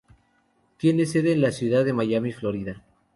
Tiene 0.77 1.05
sede 1.05 1.31
en 1.33 1.41
la 1.41 1.51
ciudad 1.51 1.85
de 1.85 1.93
Miami, 1.93 2.31
Florida. 2.31 2.83